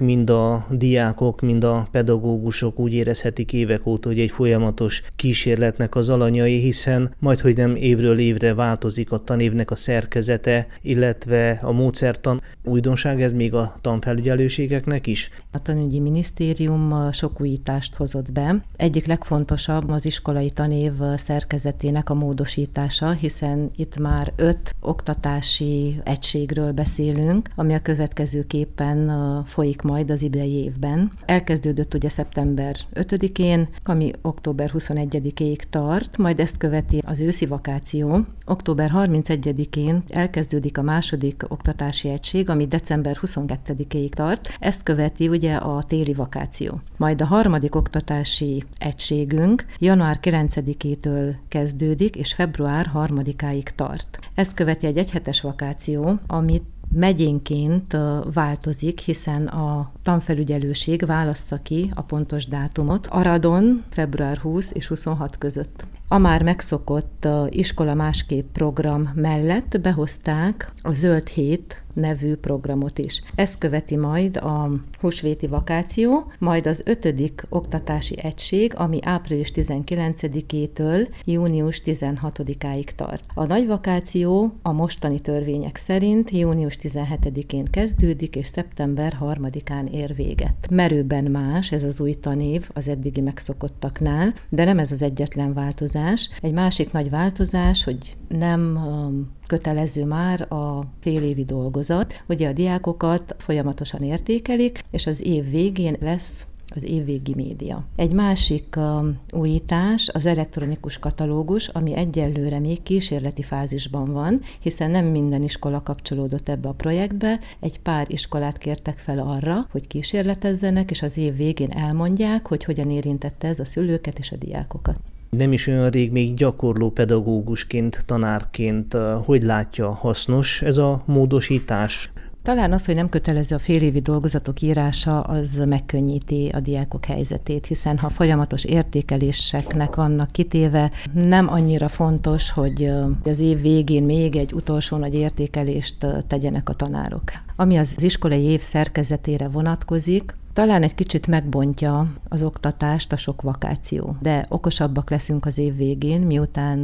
mind 0.00 0.30
a 0.30 0.66
diákok, 0.70 1.40
mind 1.40 1.64
a 1.64 1.86
pedagógusok 1.90 2.78
úgy 2.78 2.92
érezhetik 2.92 3.52
évek 3.52 3.86
óta, 3.86 4.08
hogy 4.08 4.20
egy 4.20 4.30
folyamatos 4.30 5.02
kísérletnek 5.16 5.94
az 5.94 6.08
alanyai, 6.08 6.58
hiszen 6.58 7.14
majd, 7.18 7.40
hogy 7.40 7.56
nem 7.56 7.74
évről 7.74 8.18
évre 8.18 8.54
változik 8.54 9.12
a 9.12 9.18
tanévnek 9.18 9.70
a 9.70 9.76
szerkezete, 9.76 10.66
illetve 10.82 11.60
a 11.62 11.72
módszertan. 11.72 12.42
Újdonság 12.64 13.22
ez 13.22 13.32
még 13.32 13.54
a 13.54 13.78
tanfelügyelőségeknek 13.80 15.06
is? 15.06 15.30
A 15.50 15.62
tanügyi 15.62 16.00
minisztérium 16.00 17.12
sok 17.12 17.40
újítást 17.40 17.94
hozott 17.94 18.32
be. 18.32 18.64
Egyik 18.76 19.06
legfontosabb 19.06 19.90
az 19.90 20.06
iskolai 20.06 20.50
tanév 20.50 20.92
szerkezetének 21.16 22.10
a 22.10 22.14
módosítása, 22.14 23.10
hiszen 23.10 23.70
itt 23.76 23.98
már 23.98 24.32
öt 24.36 24.74
oktatási 24.80 26.00
egységről 26.04 26.72
beszélünk, 26.72 27.48
ami 27.54 27.74
a 27.74 27.82
következőképpen 27.82 29.12
folyik 29.46 29.82
majd 29.84 30.10
az 30.10 30.22
idei 30.22 30.52
évben. 30.52 31.10
Elkezdődött 31.24 31.94
ugye 31.94 32.08
szeptember 32.08 32.76
5-én, 32.94 33.68
ami 33.84 34.10
október 34.22 34.70
21-ig 34.74 35.62
tart, 35.70 36.16
majd 36.16 36.40
ezt 36.40 36.56
követi 36.56 36.98
az 37.06 37.20
őszi 37.20 37.46
vakáció. 37.46 38.24
Október 38.46 38.90
31-én 38.94 40.02
elkezdődik 40.08 40.78
a 40.78 40.82
második 40.82 41.44
oktatási 41.48 42.08
egység, 42.08 42.48
ami 42.48 42.66
december 42.66 43.18
22-ig 43.20 44.08
tart. 44.08 44.56
Ezt 44.60 44.82
követi 44.82 45.28
ugye 45.28 45.54
a 45.54 45.82
téli 45.82 46.14
vakáció. 46.14 46.80
Majd 46.96 47.20
a 47.20 47.26
harmadik 47.26 47.74
oktatási 47.74 48.64
egységünk 48.78 49.66
január 49.78 50.18
9-től 50.22 51.34
kezdődik, 51.48 52.16
és 52.16 52.34
február 52.34 52.90
3-áig 52.94 53.68
tart. 53.74 54.18
Ezt 54.34 54.54
követi 54.54 54.86
egy 54.86 54.98
egyhetes 54.98 55.40
vakáció, 55.40 56.18
amit 56.26 56.64
megyénként 56.94 57.96
változik, 58.32 59.00
hiszen 59.00 59.46
a 59.46 59.92
tanfelügyelőség 60.02 61.06
válassza 61.06 61.56
ki 61.62 61.90
a 61.94 62.02
pontos 62.02 62.46
dátumot 62.46 63.06
Aradon 63.06 63.84
február 63.90 64.36
20 64.36 64.70
és 64.74 64.86
26 64.86 65.38
között. 65.38 65.86
A 66.08 66.18
már 66.18 66.42
megszokott 66.42 67.28
iskola 67.48 67.94
másképp 67.94 68.52
program 68.52 69.10
mellett 69.14 69.80
behozták 69.80 70.72
a 70.82 70.92
Zöld 70.92 71.28
Hét 71.28 71.82
nevű 71.92 72.34
programot 72.34 72.98
is. 72.98 73.22
Ezt 73.34 73.58
követi 73.58 73.96
majd 73.96 74.36
a 74.36 74.70
húsvéti 75.00 75.46
vakáció, 75.46 76.32
majd 76.38 76.66
az 76.66 76.82
ötödik 76.84 77.44
oktatási 77.48 78.18
egység, 78.22 78.72
ami 78.76 78.98
április 79.02 79.50
19-től 79.54 81.08
június 81.24 81.82
16-áig 81.84 82.88
tart. 82.96 83.26
A 83.34 83.44
nagy 83.44 83.66
vakáció 83.66 84.54
a 84.62 84.72
mostani 84.72 85.20
törvények 85.20 85.76
szerint 85.76 86.30
június 86.30 86.78
17-én 86.82 87.64
kezdődik, 87.64 88.36
és 88.36 88.46
szeptember 88.46 89.16
3-án 89.20 89.90
ér 89.90 90.14
véget. 90.14 90.68
Merőben 90.70 91.24
más 91.24 91.72
ez 91.72 91.82
az 91.82 92.00
új 92.00 92.14
tanév 92.14 92.68
az 92.72 92.88
eddigi 92.88 93.20
megszokottaknál, 93.20 94.34
de 94.48 94.64
nem 94.64 94.78
ez 94.78 94.92
az 94.92 95.02
egyetlen 95.02 95.52
változás. 95.52 95.92
Egy 96.40 96.52
másik 96.52 96.92
nagy 96.92 97.10
változás, 97.10 97.84
hogy 97.84 98.16
nem 98.28 98.76
um, 98.76 99.30
kötelező 99.46 100.04
már 100.04 100.52
a 100.52 100.86
félévi 101.00 101.44
dolgozat. 101.44 102.22
Ugye 102.28 102.48
a 102.48 102.52
diákokat 102.52 103.34
folyamatosan 103.38 104.02
értékelik, 104.02 104.82
és 104.90 105.06
az 105.06 105.22
év 105.22 105.50
végén 105.50 105.96
lesz 106.00 106.46
az 106.74 106.82
évvégi 106.82 107.34
média. 107.34 107.84
Egy 107.96 108.12
másik 108.12 108.74
uh, 108.76 109.06
újítás 109.30 110.08
az 110.08 110.26
elektronikus 110.26 110.98
katalógus, 110.98 111.68
ami 111.68 111.94
egyelőre 111.96 112.58
még 112.58 112.82
kísérleti 112.82 113.42
fázisban 113.42 114.12
van, 114.12 114.40
hiszen 114.60 114.90
nem 114.90 115.06
minden 115.06 115.42
iskola 115.42 115.82
kapcsolódott 115.82 116.48
ebbe 116.48 116.68
a 116.68 116.72
projektbe. 116.72 117.38
Egy 117.60 117.80
pár 117.80 118.06
iskolát 118.10 118.58
kértek 118.58 118.98
fel 118.98 119.18
arra, 119.18 119.66
hogy 119.70 119.86
kísérletezzenek, 119.86 120.90
és 120.90 121.02
az 121.02 121.16
év 121.16 121.36
végén 121.36 121.70
elmondják, 121.70 122.46
hogy 122.46 122.64
hogyan 122.64 122.90
érintette 122.90 123.48
ez 123.48 123.58
a 123.58 123.64
szülőket 123.64 124.18
és 124.18 124.32
a 124.32 124.36
diákokat. 124.36 124.98
Nem 125.36 125.52
is 125.52 125.66
olyan 125.66 125.90
rég 125.90 126.12
még 126.12 126.34
gyakorló 126.34 126.90
pedagógusként, 126.90 128.02
tanárként, 128.06 128.96
hogy 129.24 129.42
látja 129.42 129.94
hasznos 129.94 130.62
ez 130.62 130.76
a 130.76 131.02
módosítás? 131.06 132.12
Talán 132.42 132.72
az, 132.72 132.86
hogy 132.86 132.94
nem 132.94 133.08
kötelező 133.08 133.54
a 133.54 133.58
félévi 133.58 134.00
dolgozatok 134.00 134.60
írása, 134.60 135.20
az 135.20 135.62
megkönnyíti 135.68 136.50
a 136.52 136.60
diákok 136.60 137.04
helyzetét, 137.04 137.66
hiszen 137.66 137.98
ha 137.98 138.08
folyamatos 138.08 138.64
értékeléseknek 138.64 139.94
vannak 139.94 140.30
kitéve, 140.30 140.90
nem 141.12 141.48
annyira 141.48 141.88
fontos, 141.88 142.50
hogy 142.50 142.90
az 143.24 143.40
év 143.40 143.60
végén 143.60 144.02
még 144.02 144.36
egy 144.36 144.52
utolsó 144.52 144.96
nagy 144.96 145.14
értékelést 145.14 146.06
tegyenek 146.26 146.68
a 146.68 146.74
tanárok. 146.74 147.22
Ami 147.56 147.76
az 147.76 148.02
iskolai 148.02 148.42
év 148.42 148.60
szerkezetére 148.60 149.48
vonatkozik, 149.48 150.34
talán 150.54 150.82
egy 150.82 150.94
kicsit 150.94 151.26
megbontja 151.26 152.06
az 152.28 152.42
oktatást 152.42 153.12
a 153.12 153.16
sok 153.16 153.42
vakáció, 153.42 154.16
de 154.20 154.46
okosabbak 154.48 155.10
leszünk 155.10 155.46
az 155.46 155.58
év 155.58 155.76
végén, 155.76 156.20
miután 156.20 156.78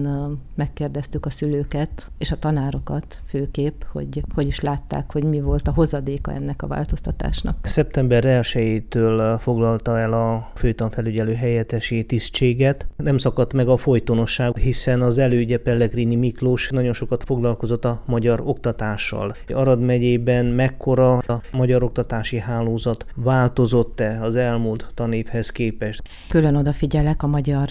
megkérdeztük 0.54 1.26
a 1.26 1.30
szülőket 1.30 2.10
és 2.18 2.30
a 2.30 2.38
tanárokat 2.38 3.18
főképp, 3.26 3.82
hogy 3.92 4.22
hogy 4.34 4.46
is 4.46 4.60
látták, 4.60 5.12
hogy 5.12 5.24
mi 5.24 5.40
volt 5.40 5.68
a 5.68 5.72
hozadéka 5.72 6.32
ennek 6.32 6.62
a 6.62 6.66
változtatásnak. 6.66 7.56
Szeptember 7.62 8.24
1-től 8.26 9.38
foglalta 9.40 9.98
el 9.98 10.12
a 10.12 10.50
főtanfelügyelő 10.54 11.34
helyettesi 11.34 12.04
tisztséget. 12.04 12.86
Nem 12.96 13.18
szakadt 13.18 13.52
meg 13.52 13.68
a 13.68 13.76
folytonosság, 13.76 14.56
hiszen 14.56 15.00
az 15.00 15.18
elődje 15.18 15.58
Pellegrini 15.58 16.16
Miklós 16.16 16.70
nagyon 16.70 16.92
sokat 16.92 17.24
foglalkozott 17.24 17.84
a 17.84 18.02
magyar 18.06 18.40
oktatással. 18.44 19.34
Arad 19.48 19.80
megyében 19.80 20.46
mekkora 20.46 21.16
a 21.16 21.42
magyar 21.52 21.82
oktatási 21.82 22.38
hálózat 22.38 23.06
vált 23.14 23.58
változott-e 23.60 24.18
az 24.22 24.36
elmúlt 24.36 24.86
tanévhez 24.94 25.50
képest? 25.50 26.02
Külön 26.28 26.56
odafigyelek 26.56 27.22
a 27.22 27.26
magyar 27.26 27.68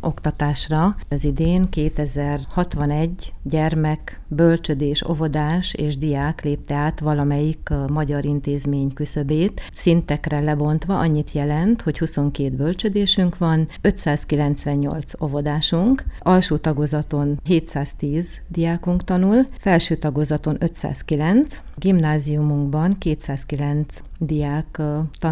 oktatásra. 0.00 0.94
Az 1.08 1.24
idén 1.24 1.62
2061 1.70 3.32
gyermek, 3.42 4.20
bölcsödés, 4.28 5.02
óvodás 5.08 5.74
és 5.74 5.98
diák 5.98 6.42
lépte 6.42 6.74
át 6.74 7.00
valamelyik 7.00 7.68
magyar 7.88 8.24
intézmény 8.24 8.92
küszöbét, 8.92 9.60
szintekre 9.74 10.40
lebontva 10.40 10.98
annyit 10.98 11.32
jelent, 11.32 11.82
hogy 11.82 11.98
22 11.98 12.56
bölcsödésünk 12.56 13.38
van, 13.38 13.68
598 13.80 15.22
óvodásunk, 15.22 16.04
alsó 16.20 16.56
tagozaton 16.56 17.40
710 17.44 18.40
diákunk 18.48 19.04
tanul, 19.04 19.46
felső 19.58 19.96
tagozaton 19.96 20.56
509, 20.58 21.60
gimnáziumunkban 21.76 22.98
209 22.98 24.02
diák 24.18 24.82
tanul, 25.18 25.29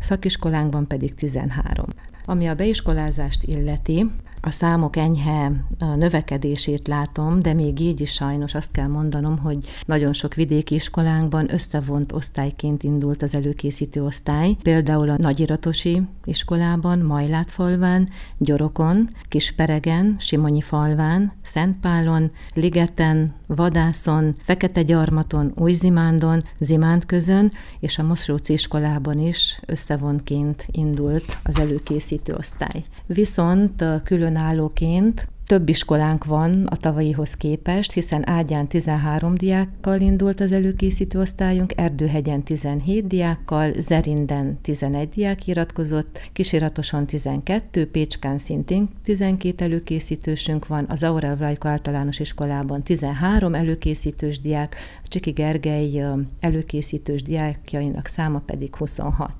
szakiskolánkban 0.00 0.86
pedig 0.86 1.14
13. 1.14 1.86
Ami 2.24 2.46
a 2.48 2.54
beiskolázást 2.54 3.42
illeti, 3.42 4.10
a 4.46 4.50
számok 4.50 4.96
enyhe 4.96 5.52
növekedését 5.78 6.88
látom, 6.88 7.42
de 7.42 7.52
még 7.52 7.80
így 7.80 8.00
is 8.00 8.12
sajnos 8.12 8.54
azt 8.54 8.70
kell 8.70 8.86
mondanom, 8.86 9.38
hogy 9.38 9.58
nagyon 9.86 10.12
sok 10.12 10.34
vidéki 10.34 10.74
iskolánkban 10.74 11.52
összevont 11.52 12.12
osztályként 12.12 12.82
indult 12.82 13.22
az 13.22 13.34
előkészítő 13.34 14.04
osztály. 14.04 14.56
Például 14.62 15.10
a 15.10 15.16
Nagyiratosi 15.18 16.02
iskolában, 16.24 16.98
Majlátfalván, 16.98 18.08
Gyorokon, 18.38 19.10
Kisperegen, 19.28 20.16
Simonyi 20.18 20.60
falván, 20.60 21.32
Szentpálon, 21.42 22.30
Ligeten, 22.54 23.34
Vadászon, 23.46 24.34
Fekete 24.38 24.82
Gyarmaton, 24.82 25.52
Új-Zimándon, 25.56 26.42
Zimánd 26.60 27.06
közön, 27.06 27.52
és 27.80 27.98
a 27.98 28.02
Moszróci 28.02 28.52
iskolában 28.52 29.18
is 29.18 29.60
összevonként 29.66 30.66
indult 30.70 31.38
az 31.44 31.58
előkészítő 31.58 32.34
osztály. 32.34 32.84
Viszont 33.06 33.84
külön 34.04 34.35
önállóként 34.36 35.28
több 35.46 35.68
iskolánk 35.68 36.24
van 36.24 36.66
a 36.66 36.76
tavalyihoz 36.76 37.34
képest, 37.34 37.92
hiszen 37.92 38.28
Ágyán 38.28 38.66
13 38.66 39.34
diákkal 39.34 40.00
indult 40.00 40.40
az 40.40 40.52
előkészítő 40.52 41.20
osztályunk, 41.20 41.72
Erdőhegyen 41.76 42.42
17 42.42 43.06
diákkal, 43.06 43.72
Zerinden 43.78 44.58
11 44.62 45.08
diák 45.08 45.46
iratkozott, 45.46 46.30
Kisiratoson 46.32 47.06
12, 47.06 47.90
Pécskán 47.90 48.38
szintén 48.38 48.88
12 49.04 49.64
előkészítősünk 49.64 50.66
van, 50.66 50.84
az 50.88 51.02
Aurel 51.02 51.36
Vlajko 51.36 51.68
általános 51.68 52.18
iskolában 52.18 52.82
13 52.82 53.54
előkészítős 53.54 54.40
diák, 54.40 54.76
a 55.04 55.08
Csiki 55.08 55.30
Gergely 55.30 56.04
előkészítős 56.40 57.22
diákjainak 57.22 58.06
száma 58.06 58.38
pedig 58.38 58.74
26. 58.74 59.32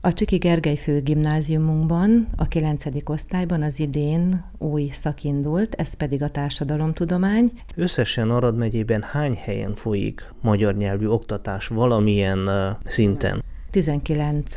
A 0.00 0.12
Csiki 0.12 0.36
Gergely 0.36 0.76
főgimnáziumunkban, 0.76 2.28
a 2.36 2.44
9. 2.48 2.84
osztályban 3.04 3.62
az 3.62 3.80
idén 3.80 4.44
új 4.58 4.90
szak 4.92 5.24
indult, 5.24 5.74
ez 5.74 5.94
pedig 5.94 6.22
a 6.22 6.30
társadalomtudomány. 6.30 7.50
Összesen 7.74 8.30
Arad 8.30 8.56
megyében 8.56 9.02
hány 9.02 9.34
helyen 9.34 9.74
folyik 9.74 10.32
magyar 10.40 10.74
nyelvű 10.76 11.06
oktatás 11.06 11.66
valamilyen 11.66 12.48
szinten? 12.82 13.42
19 13.70 14.54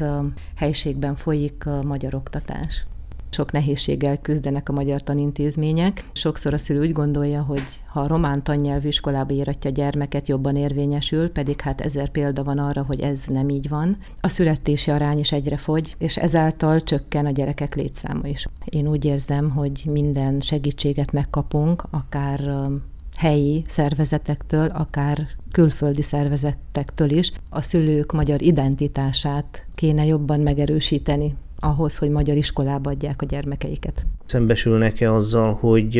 helységben 0.55 1.15
folyik 1.15 1.63
magyar 1.83 2.15
oktatás. 2.15 2.85
Sok 3.33 3.51
nehézséggel 3.51 4.17
küzdenek 4.17 4.69
a 4.69 4.73
magyar 4.73 5.03
tanintézmények. 5.03 6.05
Sokszor 6.11 6.53
a 6.53 6.57
szülő 6.57 6.79
úgy 6.79 6.91
gondolja, 6.91 7.41
hogy 7.41 7.63
ha 7.87 7.99
a 7.99 8.07
román 8.07 8.43
tannyelvű 8.43 8.87
iskolába 8.87 9.33
íratja 9.33 9.69
a 9.69 9.73
gyermeket, 9.73 10.27
jobban 10.27 10.55
érvényesül, 10.55 11.31
pedig 11.31 11.61
hát 11.61 11.81
ezer 11.81 12.09
példa 12.09 12.43
van 12.43 12.57
arra, 12.57 12.83
hogy 12.83 12.99
ez 12.99 13.23
nem 13.27 13.49
így 13.49 13.69
van. 13.69 13.97
A 14.21 14.27
születési 14.27 14.91
arány 14.91 15.19
is 15.19 15.31
egyre 15.31 15.57
fogy, 15.57 15.95
és 15.97 16.17
ezáltal 16.17 16.81
csökken 16.81 17.25
a 17.25 17.31
gyerekek 17.31 17.75
létszáma 17.75 18.27
is. 18.27 18.47
Én 18.65 18.87
úgy 18.87 19.05
érzem, 19.05 19.49
hogy 19.49 19.81
minden 19.85 20.39
segítséget 20.39 21.11
megkapunk, 21.11 21.83
akár 21.89 22.69
helyi 23.17 23.63
szervezetektől, 23.67 24.67
akár 24.67 25.27
külföldi 25.51 26.01
szervezetektől 26.01 27.09
is, 27.09 27.31
a 27.49 27.61
szülők 27.61 28.11
magyar 28.11 28.41
identitását 28.41 29.65
kéne 29.75 30.05
jobban 30.05 30.39
megerősíteni 30.39 31.35
ahhoz, 31.61 31.97
hogy 31.97 32.09
magyar 32.09 32.35
iskolába 32.35 32.89
adják 32.89 33.21
a 33.21 33.25
gyermekeiket. 33.25 34.05
Szembesülnek-e 34.25 35.13
azzal, 35.13 35.53
hogy 35.53 35.97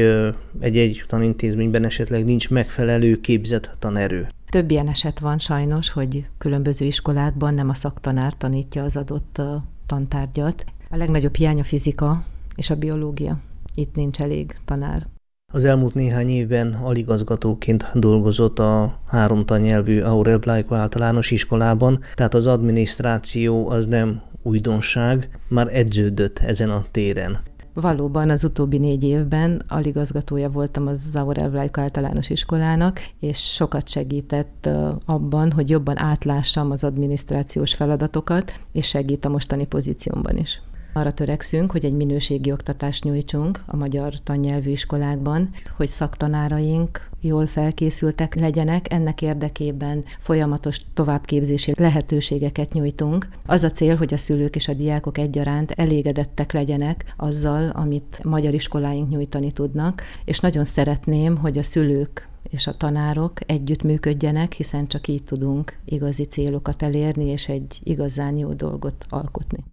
egy-egy 0.60 1.04
tanintézményben 1.08 1.86
esetleg 1.86 2.26
nincs 2.26 2.50
megfelelő 2.50 3.20
képzett 3.20 3.76
tanerő? 3.80 4.28
Több 4.50 4.72
ilyen 4.72 4.88
eset 4.88 5.20
van 5.20 5.38
sajnos, 5.38 5.90
hogy 5.90 6.26
különböző 6.38 6.86
iskolákban 6.86 7.54
nem 7.54 7.70
a 7.70 7.74
szaktanár 7.74 8.34
tanítja 8.38 8.84
az 8.84 8.98
adott 8.98 9.42
tantárgyat. 9.86 10.66
A 10.90 10.98
legnagyobb 10.98 11.36
hiány 11.36 11.60
a 11.60 11.64
fizika 11.64 12.24
és 12.56 12.70
a 12.70 12.76
biológia. 12.76 13.40
Itt 13.76 13.96
nincs 13.96 14.22
elég 14.22 14.56
tanár. 14.66 15.08
Az 15.54 15.66
elmúlt 15.66 15.94
néhány 15.94 16.30
évben 16.30 16.74
aligazgatóként 16.74 17.90
dolgozott 17.94 18.60
a 18.60 19.00
három 19.08 19.46
tannyelvű 19.46 20.02
Aurel 20.02 20.38
Blanco 20.38 20.76
általános 20.76 21.32
iskolában, 21.32 22.00
tehát 22.16 22.34
az 22.34 22.48
adminisztráció 22.48 23.70
az 23.70 23.86
nem 23.86 24.22
újdonság, 24.42 25.40
már 25.48 25.76
edződött 25.76 26.40
ezen 26.40 26.70
a 26.70 26.86
téren. 26.92 27.40
Valóban 27.74 28.30
az 28.30 28.44
utóbbi 28.44 28.78
négy 28.78 29.04
évben 29.04 29.62
aligazgatója 29.68 30.50
voltam 30.50 30.88
az 30.88 31.02
Zaurel 31.12 31.50
Vlajka 31.50 31.82
általános 31.82 32.30
iskolának, 32.30 33.00
és 33.20 33.54
sokat 33.54 33.90
segített 33.90 34.70
abban, 35.06 35.52
hogy 35.52 35.70
jobban 35.70 35.98
átlássam 35.98 36.72
az 36.72 36.84
adminisztrációs 36.84 37.74
feladatokat, 37.74 38.60
és 38.72 38.88
segít 38.88 39.26
a 39.26 39.30
mostani 39.30 39.66
pozíciómban 39.66 40.38
is. 40.38 40.62
Arra 40.94 41.12
törekszünk, 41.12 41.72
hogy 41.72 41.86
egy 41.86 41.94
minőségi 41.94 42.52
oktatást 42.52 43.04
nyújtsunk 43.04 43.64
a 43.66 43.76
magyar 43.76 44.14
tannyelvű 44.24 44.70
iskolákban, 44.70 45.50
hogy 45.76 45.88
szaktanáraink 45.88 47.10
jól 47.22 47.48
felkészültek 47.48 48.36
legyenek, 48.36 48.94
ennek 48.94 49.22
érdekében 49.22 50.04
folyamatos 50.20 50.82
továbbképzési 50.94 51.74
lehetőségeket 51.76 52.74
nyújtunk. 52.74 53.28
Az 53.46 53.64
a 53.64 53.72
cél, 53.72 53.96
hogy 53.96 54.14
a 54.14 54.18
szülők 54.18 54.56
és 54.56 54.68
a 54.68 54.74
diákok 54.74 55.18
egyaránt 55.18 55.72
elégedettek 55.72 56.52
legyenek 56.52 57.14
azzal, 57.18 57.70
amit 57.70 58.20
magyar 58.24 58.54
iskoláink 58.54 59.10
nyújtani 59.10 59.52
tudnak, 59.52 60.04
és 60.26 60.40
nagyon 60.40 60.66
szeretném, 60.66 61.38
hogy 61.38 61.58
a 61.58 61.64
szülők 61.64 62.30
és 62.44 62.68
a 62.68 62.78
tanárok 62.78 63.34
együtt 63.46 63.84
működjenek, 63.84 64.54
hiszen 64.54 64.88
csak 64.88 65.08
így 65.08 65.24
tudunk 65.24 65.78
igazi 65.86 66.24
célokat 66.24 66.82
elérni, 66.82 67.26
és 67.26 67.48
egy 67.48 67.80
igazán 67.84 68.38
jó 68.38 68.54
dolgot 68.54 69.06
alkotni. 69.10 69.72